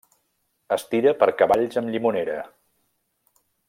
[0.77, 2.41] Es tira per cavalls amb llimonera.